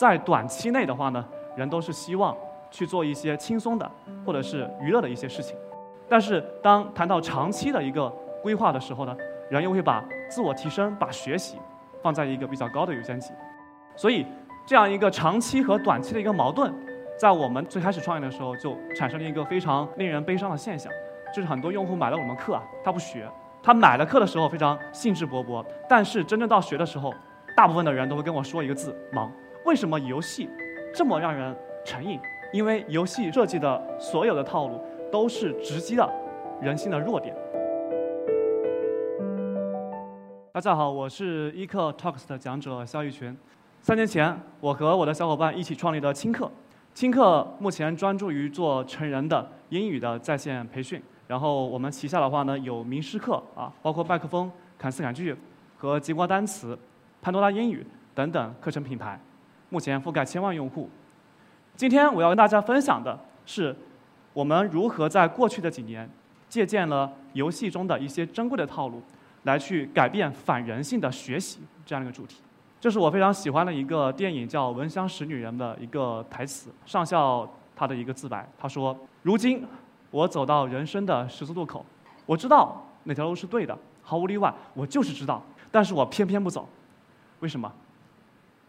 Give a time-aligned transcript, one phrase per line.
[0.00, 1.22] 在短期内的话呢，
[1.54, 2.34] 人都是希望
[2.70, 3.90] 去做一些轻松的
[4.24, 5.54] 或者是娱乐的一些事情，
[6.08, 8.08] 但是当谈到长期的一个
[8.42, 9.14] 规划的时候呢，
[9.50, 11.58] 人又会把自我提升、把学习
[12.02, 13.30] 放在一个比较高的优先级，
[13.94, 14.24] 所以
[14.64, 16.72] 这样一个长期和短期的一个矛盾，
[17.18, 20.90] 在我们最开始创业的时候就产生了一个非常令人悲伤的现象，
[21.36, 23.28] 就是很多用户买了我们课啊，他不学，
[23.62, 27.12] 他买了课的时候非常兴致勃勃，但是真正到学的时候，
[27.54, 29.30] 大部分的人都会跟我说一个字：忙。
[29.66, 30.48] 为什么游戏
[30.94, 32.18] 这么让人成瘾？
[32.52, 34.80] 因为游戏设计的所有的套路
[35.12, 36.10] 都是直击了
[36.62, 37.36] 人性的弱点。
[40.52, 43.36] 大家好，我是一课 Talks 的讲者肖玉群。
[43.82, 46.50] 三年前，我和我的小伙伴一起创立的轻课。
[46.94, 51.00] 轻课目前专注于做成人的英语的在线培训。
[51.28, 55.36] 然后我们旗下的话呢，有名师课啊，包括麦克风、侃思侃剧
[55.76, 56.76] 和极光单词、
[57.22, 59.20] 潘多拉英语等等课程品牌。
[59.70, 60.90] 目前覆盖千万用户。
[61.74, 63.74] 今天我要跟大家分享的是，
[64.32, 66.08] 我们如何在过去的几年
[66.48, 69.02] 借鉴了游戏中的一些珍贵的套路，
[69.44, 72.42] 来去改变反人性的学习这样一个主题。
[72.80, 78.48] 这是我非常喜欢的一个电影叫《闻香识女人》的一个台词，上校他的一个自白。
[78.58, 79.66] 他说：“如今
[80.10, 81.84] 我走到人生的十字路口，
[82.26, 86.68] 我知道哪条路是对的，毫无例外，我就是知道，但是我偏偏不走，
[87.40, 87.70] 为什么？”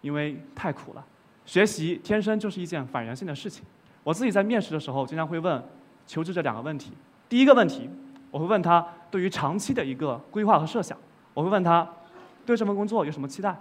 [0.00, 1.04] 因为太苦了，
[1.44, 3.64] 学习天生就是一件反人性的事情。
[4.02, 5.62] 我自己在面试的时候，经常会问
[6.06, 6.92] 求职者两个问题。
[7.28, 7.90] 第一个问题，
[8.30, 10.96] 我会问他对于长期的一个规划和设想。
[11.34, 11.88] 我会问他
[12.44, 13.54] 对这份工作有什么期待？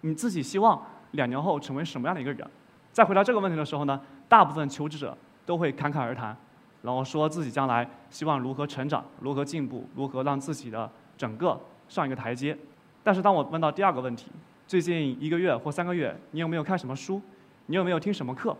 [0.00, 2.48] 你自己希望两年后成为什么样的一个人？
[2.92, 6.34] 在回答这个问题的时候呢，大部分求职者都会侃侃而谈，
[6.82, 12.56] 然后说自己将来希望如何成长、如何进步、如何让自己的整个上一个台阶。
[13.02, 14.32] 但是当我问到第二个问题，
[14.66, 17.22] 最近一个月或三个月，你有没有看什么书？
[17.66, 18.56] 你有没有听什么课？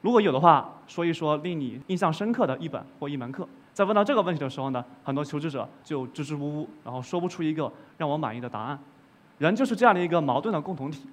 [0.00, 3.48] 如果有的话，说一说令你印象深刻的一本或一门课。
[3.72, 8.76] 在问到这个问题的时候呢，很多求职者就支支吾吾，然后说不出一个让我满意的答案。
[9.38, 11.06] 人就是这样的一个矛盾的共同体。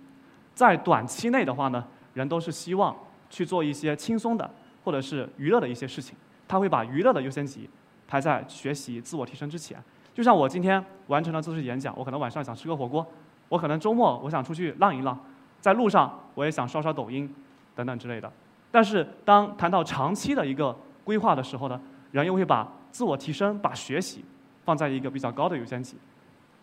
[0.56, 1.86] 在短期内的话呢，
[2.16, 2.96] 人都是希望
[3.30, 4.50] 去做一些轻松的
[4.84, 6.16] 或者是娱乐的一些事情，
[6.48, 7.70] 他会把娱乐的优先级
[8.08, 9.78] 排在学习、自我提升之前。
[10.14, 13.06] 就像我今天完成了这次演讲，我可能晚上想吃个火锅。
[13.52, 15.20] 我可能周末我想出去浪一浪，
[15.60, 17.30] 在路上我也想刷刷抖音，
[17.76, 18.32] 等等之类的。
[18.72, 20.74] 但是当谈到长期的一个
[21.04, 21.78] 规划的时候呢，
[22.12, 24.24] 人又会把自我提升、把学习
[24.64, 25.98] 放在一个比较高的优先级。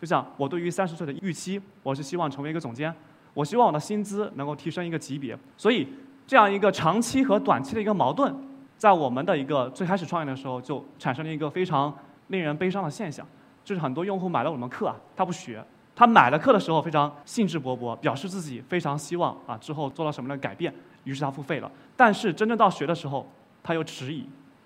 [0.01, 2.91] 就像我对于三十岁的预期，我是希望成为一个总监，
[3.35, 5.37] 我希望我的薪资能够提升一个级别。
[5.57, 5.87] 所以
[6.25, 8.35] 这样一个长期和短期的一个矛盾，
[8.77, 11.95] 在我们的一个最开始创业的时候就产生了一个非常
[12.29, 13.23] 令人悲伤的现象，
[13.63, 15.63] 就是很多用户买了我们课啊，他不学。
[15.99, 20.73] 他买了课的时候非常兴致勃勃，表示自己非常希望啊之后做到什么的改变，
[21.03, 21.69] 于是他付费了。
[21.97, 23.29] 但是真正到学的时候，
[23.61, 24.25] 他又迟疑。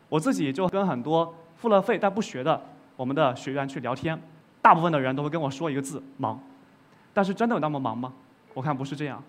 [0.10, 2.62] 我自己就跟很多付了费但不学的
[2.96, 4.22] 我们的学员去聊天，
[4.62, 6.40] 大部分的人都会跟我说一个字：忙。
[7.16, 8.14] 但是真的有那么忙吗？
[8.54, 9.20] 我看不是这样。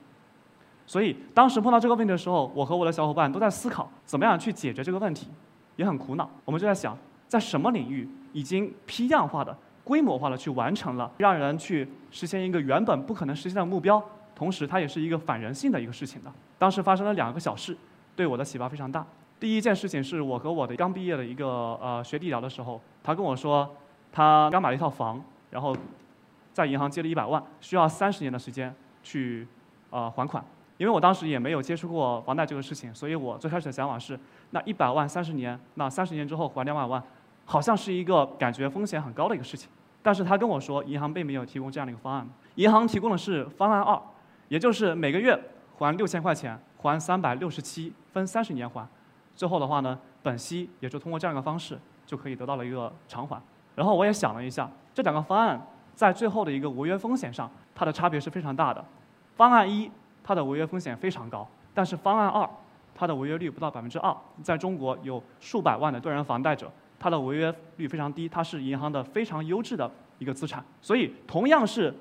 [0.86, 5.28] 所以当时碰到这个问题的时候，我和我的小伙伴都在思考怎么样去解决这个问题，
[5.76, 6.28] 也很苦恼。
[6.44, 6.94] 我们就在想，
[7.26, 9.56] 在什么领域已经批量化的。
[9.84, 14.02] 规模化的去完成了，让人去实现一个原本不可能实现的目标，
[14.34, 16.32] 同时它也是一个反人性的一个事情的。
[16.58, 17.76] 当时发生了两个小事，
[18.16, 19.04] 对我的启发非常大。
[19.38, 23.76] 第一件事情是我和我的刚毕业的一个呃学弟聊的时候，他跟我说，
[24.10, 25.76] 他刚买了一套房，然后
[26.54, 29.46] 在银行借了一百万，需要三十年的时间去
[29.90, 30.42] 呃还款。
[30.78, 34.18] 因为我当时也没有接触过房贷这个事情，所以我最开始的想法是，
[34.50, 37.02] 那一百万三十年，那三十年之后还两百万。
[37.44, 39.68] 好像是一个感觉风险很高的一个事情，
[40.02, 42.28] 但是他跟我说，银行并没有提供这样的一个方案。
[42.56, 44.00] 银行提供的是方案二，
[44.48, 45.38] 也就是每个月
[45.76, 48.86] 还六千块钱，还三百六十七，分三十年还。
[49.34, 53.40] 最后的话呢，本息也就通过这样一个方式就可以得到了一个偿还。
[53.74, 55.60] 然后我也想了一下，这两个方案
[55.94, 58.84] 在最后的一个违约风险上，它的差别是非常大的。
[59.36, 59.90] 方案一，
[60.22, 62.48] 它的违约风险非常高，但是方案二，
[62.94, 64.16] 它的违约率不到百分之二。
[64.42, 66.70] 在中国有数百万的个人房贷者。
[66.98, 71.94] 它的违约率非常低，它是银行的非常优质的一个资产，所以同样是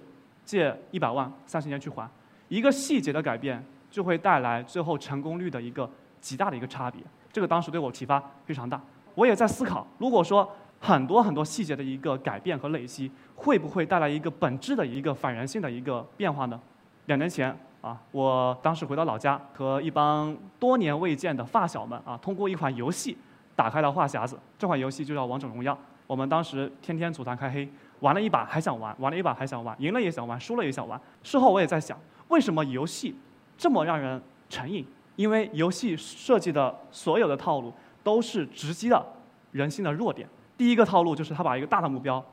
[0.46, 2.10] 借一百万三十年去还，
[2.48, 5.90] 一个细节的改变就会带来最后成功率的一个
[6.22, 7.02] 极大的一个差别。
[7.32, 8.80] 这个当时对我启发非常大。
[9.16, 10.50] 我也在思考，如果说
[10.80, 16.60] 很多很多细节的一个改变和累积，会不会带来一个本质的一个反人性的一个变化呢？
[17.06, 23.18] 两年前啊，我当时回到老家，和一帮多年未见的发小们啊，通过一款游戏。
[23.56, 25.74] 打开了话匣子，这款游戏就叫《王者荣耀》。
[26.08, 27.68] 我们当时天天组团开黑，
[28.00, 31.00] 玩了一把还想玩，玩了一把还想玩，赢了也想玩，输了也想玩。
[31.24, 31.98] 事后我也在想，
[32.28, 33.16] 为什么游戏
[33.58, 34.86] 这么让人成瘾？
[35.16, 37.72] 因为游戏设计的所有的套路
[38.04, 39.06] 都是直击了
[39.52, 40.28] 人性的弱点。
[40.58, 42.24] 第一个套路就是他把一个大的目标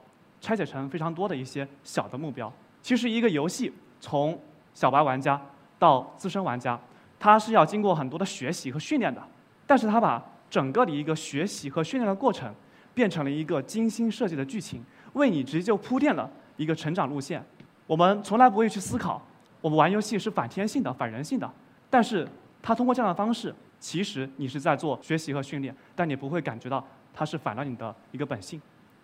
[0.40, 2.52] 拆解成非常多的一些小的目标。
[2.82, 4.38] 其实一个游戏从
[4.72, 5.40] 小白玩家
[5.78, 6.78] 到资深玩家，
[7.18, 9.22] 他是要经过很多的学习和训练的。
[9.66, 12.52] 但是他把整个的一个学习和训练的过程
[12.92, 17.42] 变成了一个精心设计的剧情，为你直接就铺垫了一个成长路线。
[17.86, 19.22] 我们从来不会去思考，
[19.60, 21.50] 我们玩游戏是反天性的、反人性的。
[21.88, 22.26] 但是
[22.60, 28.60] 它通过这样的方式，其实你是在做学习和训练，但你不会感觉到它是反了你的一个本性。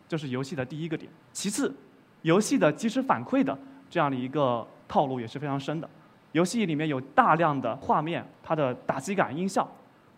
[0.08, 1.10] 这是游戏的第一个点。
[1.32, 1.74] 其次，
[2.22, 3.56] 游戏的及时反馈的
[3.88, 5.88] 这样的一个套路也是非常深的。
[6.32, 9.68] 游戏里面有大量的画面，它的打击感、音效，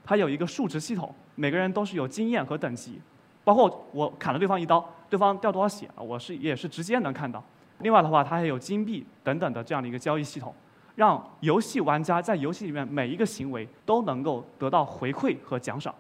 [0.09, 2.99] 它有一个数值系统，每个人都是有经验和等级。
[3.45, 7.45] 包括我砍了对方一刀，对方掉多少血啊，我是也是直接能看到。
[7.81, 10.55] 另外的话，它还有金币等等的这样的一个交易系统，
[10.95, 15.95] 让游戏玩家在游戏里面每一个行为都能够得到回馈和奖赏。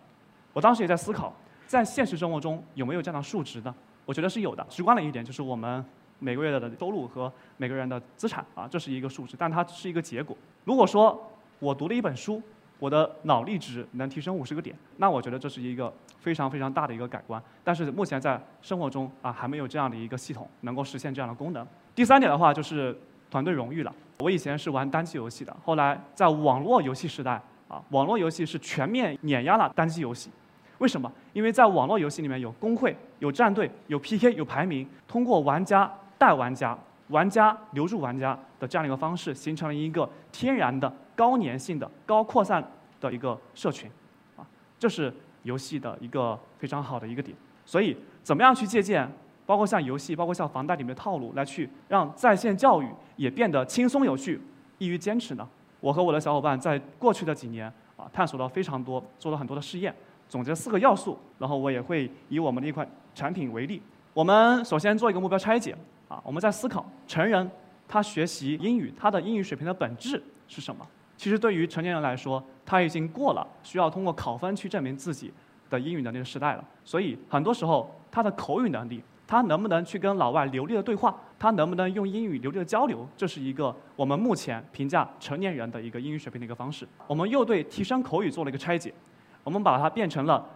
[0.54, 1.30] 我当时也在思考，
[1.66, 3.74] 在现实生活中有没有这样的数值呢？
[4.06, 4.66] 我觉得是有的。
[4.70, 5.84] 直观的一点就是我们
[6.18, 10.34] 每个月的收入和每个人的资产啊，这是一个数值，但它是一个结果。
[10.64, 12.42] 如果说我读了一本书，
[12.78, 17.42] 我的脑力值能提升五十个点，那我觉得这是一个非常非常大的一个改观。
[17.64, 21.66] 但是目前在生活中啊，还没有这样的一个系统能够实现这样的功能。
[21.94, 22.96] 第三点的话就是
[23.30, 23.94] 团队荣誉了。
[24.20, 30.30] 我以前是玩单机游戏的，后来在网络游戏时代啊，网络游戏是全面碾压了单机游戏。
[30.78, 31.10] 为什么？
[31.32, 36.78] 因为在网络游戏里面有工会、有战队、有 PK、有排名，通过玩家带玩家、
[37.08, 42.64] 玩家留住玩家的这样一个方式，形成了一个天然的高粘性的、高扩散
[43.00, 43.90] 的一个社群，
[44.36, 44.46] 啊，
[44.78, 45.12] 这是
[45.42, 47.36] 游戏的一个非常好的一个点。
[47.66, 49.10] 所以，怎么样去借鉴，
[49.44, 54.40] 包括像游戏、包括像房贷里面的套路，来去让在线教育也变得轻松有趣、
[54.78, 55.48] 易于坚持呢？
[55.80, 57.66] 我和我的小伙伴在过去的几年
[57.96, 59.92] 啊，探索了非常多，做了很多的试验。
[60.28, 63.82] 总结四个要素，然后我也会以我们的一款产品为例。
[64.14, 65.76] 我们首先做一个目标拆解，
[66.06, 67.50] 啊，我们在思考成人
[67.88, 70.86] 他学习英语，他的英语水平的本质是什么？
[71.18, 75.32] 其实对于成年人来说，他已经过了需要通过考分去证明自己
[75.68, 76.64] 的英语能力的时代了。
[76.84, 86.86] 所以很多时候，他的口语能力，他能不能去跟老外流利的对话，他能不能用英语流利的交流，这是一个我们目前评价成年人的一个英语水平的一个方式。
[87.08, 88.94] 我们又对提升口语做了一个拆解。
[89.42, 90.48] 我们把它变成了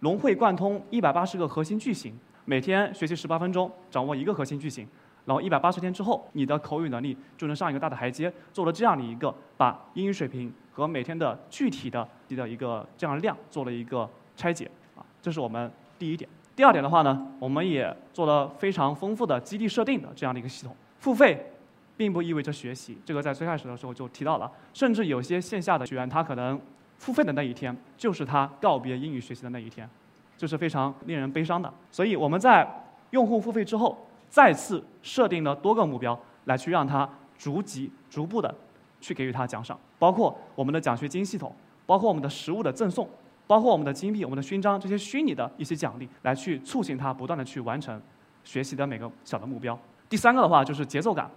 [0.00, 2.12] 融会贯通一百八十个核心句型，
[2.44, 4.86] 每天学习十八分钟，掌握一个核心句型，
[5.26, 8.32] 然后一百八十天之后，你的口语能力就能上一个大的台阶。
[8.52, 16.30] 做了这样的一个把英语水平和每天的具体的的一个这样量做了一个拆解啊，这是我们第一点。
[16.54, 20.74] 第二点的话呢，我们也做了非常丰富的基地设定的这样的一个系统。
[21.00, 21.52] 付费
[21.96, 26.58] 并不意味着学习，这个在最开始的时候就提到了，甚至有些线下的学员他可能。
[26.98, 29.86] 付费的那一天，就是他告别英语学习的那一天，
[30.38, 31.70] 这是非常令人悲伤的。
[31.90, 32.66] 所以我们在
[33.10, 38.54] 用户付费之后，再次设定了多个目标，来去让他逐级、逐步的
[39.00, 41.54] 去给予他奖赏，包括我们的奖学金系统，
[41.86, 43.08] 包括我们的实物的赠送，
[43.46, 48.00] 包括我们的金币、我们的勋章这些虚拟的一些奖励，来去促进他不断的去完成
[48.44, 49.78] 学习的每个小的目标。
[50.08, 51.30] 第三个的话就是节奏感。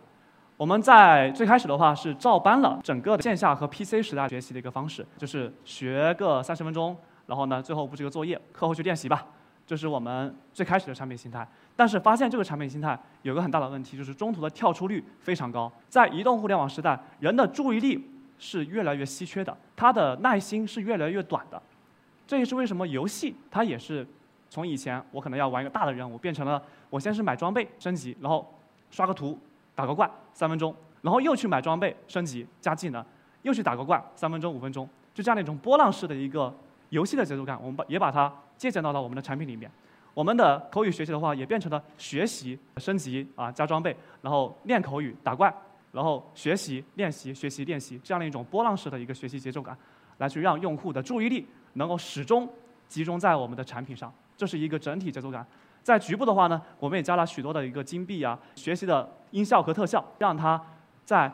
[0.58, 9.26] 我们在最开始的话是照搬了整个线下和 PC 时代学习的一个方式，就是学个三十分钟，然后呢最后布置个作业，课后去练习吧，
[9.70, 11.48] 这是我们最开始的产品心态。
[11.76, 15.72] 但是发现这个产品心态有个很大的问题，就是中途的跳出率非常高。
[15.88, 18.04] 在移动互联网时代，人的注意力
[18.40, 21.62] 是越来越稀缺的，他的耐心是越来越短的。
[22.26, 24.08] 这也是为什么游戏它也是
[24.50, 26.60] 从以前我可能要玩一个大的任务，变成了
[26.90, 28.52] 我先是买装备升级，然后
[28.90, 29.38] 刷个图。
[29.76, 33.02] 打个怪三分钟，然后又去买装备升级加技能，
[33.44, 36.54] 又去打个怪三分钟五分钟，就这样的一种波浪式的一个
[36.90, 39.72] 游戏的节奏感，我们把也把它借鉴到了我们的产品里面。
[40.14, 45.54] 我们的口语学习的话，也变成了学习升级啊加装备，然后练口语打怪，
[45.94, 49.78] 然后学习练习学习练习这样的一种波浪式的一个学习节奏感，
[50.18, 52.50] 来去让用户的注意力能够始终
[52.90, 55.46] 集中在我们的产品上，这是一个整体节奏感。
[55.82, 60.62] 在局部的话呢，我们也加了许多的一个金币啊，学习的音效和特效，让它
[61.06, 61.32] 在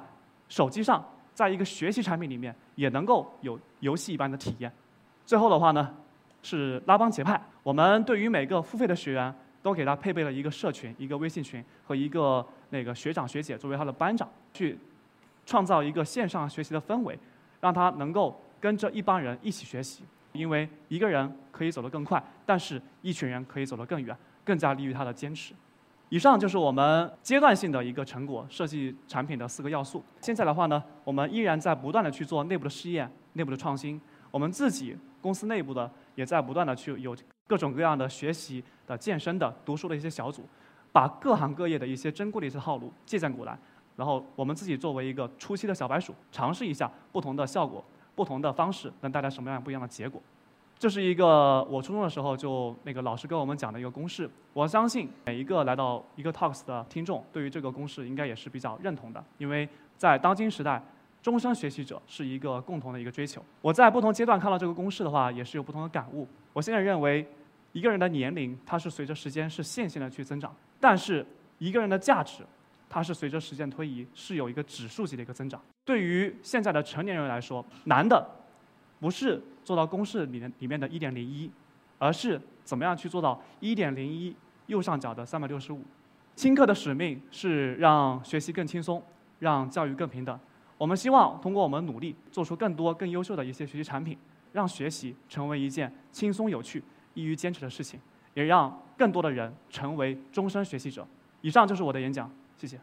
[0.48, 1.04] 手机上，
[1.34, 4.72] 在一个学习产品里面也能够有游戏一般的体验。
[5.26, 5.92] 最后的话呢，
[6.46, 9.34] 是拉帮结派，我们对于每个付费的学员
[9.64, 14.78] 都给他配备了一个社群、一个微信群和一个那个学长学姐作为他的班长，去
[15.46, 17.18] 创造一个线上学习的氛围，
[17.60, 20.04] 让他能够跟着一帮人一起学习。
[20.34, 24.16] 因为一个人可以走得更快，但是一群人可以走得更远。
[24.44, 25.56] 更加利于他的坚持。
[26.10, 30.04] 以上就是我们阶段性的一个成果，设计产品的四个要素。
[30.22, 34.00] 现在的话呢，我们依然在不断的去做内部的试验、内部的创新。
[34.30, 34.96] 我们自己
[35.26, 37.18] 公司内部的也在不断的去有
[37.48, 40.48] 各种各样的学习的、健身的、读书的一些小组，
[40.92, 43.58] 把各行各业的一些珍贵的一些套路借鉴过来，
[43.96, 50.22] 然后我们自己作为一个初期的小白鼠，尝试一下不同的效果、不同的方式能带来什么样不一样的结果。
[50.78, 59.68] 这是一个我初中的时候就那个老师跟我们讲的一个公式，我相信每一个来到一个 Talks 的听众，对于这个公式应该也是比较认同的，因为
[59.98, 60.84] 在当今时代，
[61.26, 63.44] 终身学习者是一个共同的一个追求。
[63.60, 66.28] 我在不同阶段看到这个公式的话，也是有不同的感悟。
[66.54, 67.28] 我现在认为，
[67.72, 71.26] 一个人的年龄它是随着时间是线性的去增长，但是
[71.58, 72.44] 一个人的价值，
[72.88, 75.60] 它是随着时间推移是有一个指数级的一个增长。
[75.84, 78.24] 对于现在的成年人来说，难的
[79.00, 79.42] 不是。
[79.64, 81.50] 做到公式里面里面的一点零一，
[81.98, 84.36] 而是怎么样去做到一点零一
[84.68, 85.82] 右上角的三百六十五。
[86.36, 89.02] 轻课的使命是让学习更轻松，
[89.40, 90.40] 让教育更平等。
[90.78, 94.18] 我们希望通过我们努力，做出更多更优秀的一些学习产品，
[94.52, 98.00] 让学习成为一件轻松有趣、易于坚持的事情，
[98.34, 101.08] 也让更多的人成为终身学习者。
[101.42, 102.78] 以上就是我的演讲，谢谢。